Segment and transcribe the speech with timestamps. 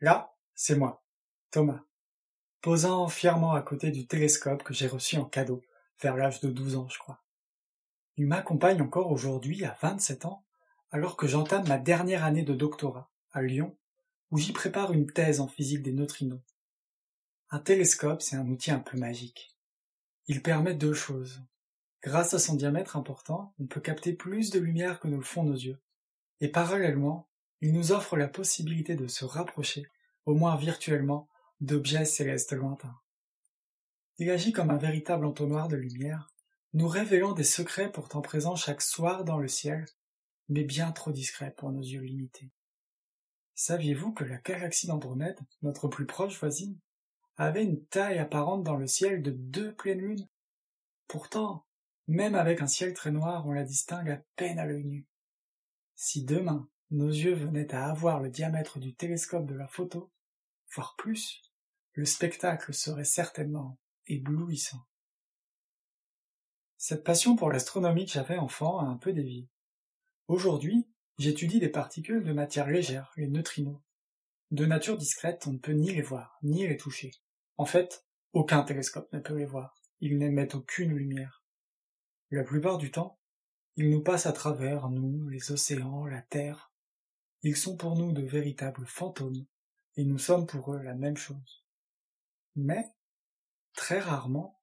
[0.00, 1.04] Là, c'est moi,
[1.50, 1.82] Thomas,
[2.60, 5.62] posant fièrement à côté du télescope que j'ai reçu en cadeau,
[6.00, 7.24] vers l'âge de douze ans, je crois.
[8.16, 10.44] Il m'accompagne encore aujourd'hui, à vingt-sept ans,
[10.90, 13.76] alors que j'entame ma dernière année de doctorat, à Lyon,
[14.30, 16.40] où j'y prépare une thèse en physique des neutrinos.
[17.50, 19.56] Un télescope, c'est un outil un peu magique.
[20.26, 21.42] Il permet deux choses.
[22.02, 25.42] Grâce à son diamètre important, on peut capter plus de lumière que ne le font
[25.42, 25.80] nos yeux.
[26.40, 27.28] Et parallèlement,
[27.60, 29.86] il nous offre la possibilité de se rapprocher,
[30.26, 31.28] au moins virtuellement,
[31.60, 32.98] d'objets célestes lointains.
[34.18, 36.30] Il agit comme un véritable entonnoir de lumière,
[36.74, 39.86] nous révélant des secrets pourtant présents chaque soir dans le ciel,
[40.48, 42.50] mais bien trop discrets pour nos yeux limités.
[43.54, 46.78] Saviez-vous que la galaxie d'Andromède, notre plus proche voisine,
[47.36, 50.28] avait une taille apparente dans le ciel de deux pleines lunes?
[51.06, 51.64] Pourtant,
[52.06, 55.06] même avec un ciel très noir, on la distingue à peine à l'œil nu.
[55.94, 60.10] Si demain nos yeux venaient à avoir le diamètre du télescope de la photo,
[60.74, 61.42] voire plus,
[61.92, 64.86] le spectacle serait certainement éblouissant.
[66.76, 69.48] Cette passion pour l'astronomie que j'avais enfant a un peu dévié.
[70.28, 70.86] Aujourd'hui,
[71.18, 73.80] j'étudie des particules de matière légère, les neutrinos.
[74.50, 77.10] De nature discrète, on ne peut ni les voir, ni les toucher.
[77.56, 79.74] En fait, aucun télescope ne peut les voir.
[80.00, 81.42] Ils n'émettent aucune lumière.
[82.30, 83.18] La plupart du temps,
[83.76, 86.67] ils nous passent à travers, nous, les océans, la Terre.
[87.42, 89.46] Ils sont pour nous de véritables fantômes,
[89.96, 91.64] et nous sommes pour eux la même chose.
[92.56, 92.92] Mais,
[93.74, 94.60] très rarement,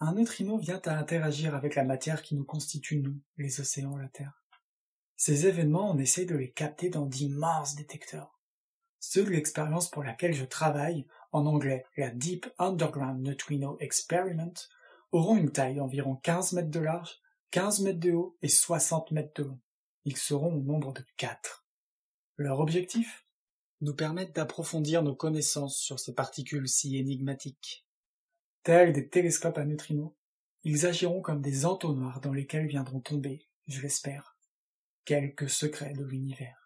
[0.00, 4.08] un neutrino vient à interagir avec la matière qui nous constitue, nous, les océans, la
[4.08, 4.42] Terre.
[5.16, 8.40] Ces événements, on essaye de les capter dans d'immenses détecteurs.
[8.98, 14.54] Ceux de l'expérience pour laquelle je travaille, en anglais la Deep Underground Neutrino Experiment,
[15.12, 17.20] auront une taille d'environ 15 mètres de large,
[17.52, 19.60] 15 mètres de haut et 60 mètres de long.
[20.04, 21.61] Ils seront au nombre de quatre.
[22.42, 23.24] Leur objectif?
[23.82, 27.86] Nous permettre d'approfondir nos connaissances sur ces particules si énigmatiques.
[28.64, 30.10] Tels des télescopes à neutrinos,
[30.64, 34.36] ils agiront comme des entonnoirs dans lesquels viendront tomber, je l'espère,
[35.04, 36.61] quelques secrets de l'univers.